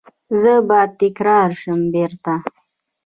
[0.41, 2.33] زه به تکرار شم بیرته